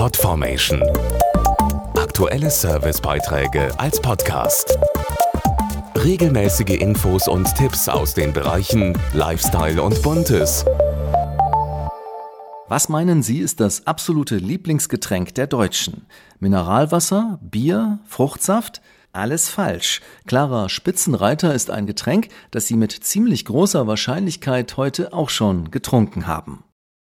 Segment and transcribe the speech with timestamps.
[0.00, 0.82] Podformation.
[1.94, 4.78] Aktuelle Servicebeiträge als Podcast.
[5.94, 10.64] Regelmäßige Infos und Tipps aus den Bereichen Lifestyle und Buntes.
[12.68, 16.06] Was meinen Sie ist das absolute Lieblingsgetränk der Deutschen?
[16.38, 18.80] Mineralwasser, Bier, Fruchtsaft?
[19.12, 20.00] Alles falsch.
[20.26, 26.26] Klarer Spitzenreiter ist ein Getränk, das Sie mit ziemlich großer Wahrscheinlichkeit heute auch schon getrunken
[26.26, 26.64] haben.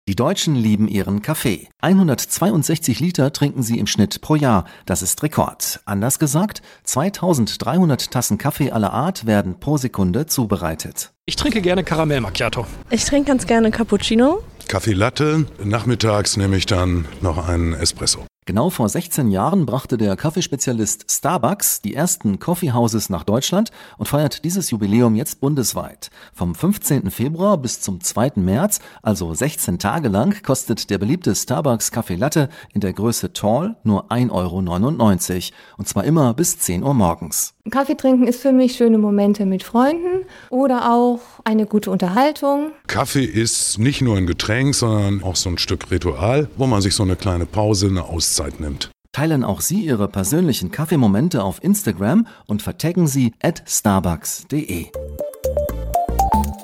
[0.10, 1.70] Die Deutschen lieben ihren Kaffee.
[1.80, 4.66] 162 Liter trinken sie im Schnitt pro Jahr.
[4.86, 5.80] Das ist Rekord.
[5.86, 11.14] Anders gesagt, 2300 Tassen Kaffee aller Art werden pro Sekunde zubereitet.
[11.26, 12.68] Ich trinke gerne Karamell Macchiato.
[12.90, 14.44] Ich trinke ganz gerne Cappuccino.
[14.68, 15.46] Kaffee Latte.
[15.64, 18.26] Nachmittags nehme ich dann noch einen Espresso.
[18.46, 24.44] Genau vor 16 Jahren brachte der Kaffeespezialist Starbucks die ersten Coffeehouses nach Deutschland und feiert
[24.44, 26.10] dieses Jubiläum jetzt bundesweit.
[26.34, 27.10] Vom 15.
[27.10, 28.34] Februar bis zum 2.
[28.36, 33.78] März, also 16 Tage lang, kostet der beliebte Starbucks Kaffee Latte in der Größe Tall
[33.86, 35.54] nur 1,99 Euro.
[35.78, 37.54] Und zwar immer bis 10 Uhr morgens.
[37.72, 42.74] Kaffee trinken ist für mich schöne Momente mit Freunden oder auch eine gute Unterhaltung.
[42.88, 46.94] Kaffee ist nicht nur ein Getränk, sondern auch so ein Stück Ritual, wo man sich
[46.94, 48.92] so eine kleine Pause, eine Auszeit nimmt.
[49.12, 54.88] Teilen auch Sie Ihre persönlichen Kaffeemomente auf Instagram und vertaggen Sie at starbucks.de.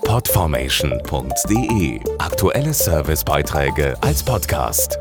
[0.03, 4.97] Podformation.de Aktuelle Servicebeiträge als Podcast.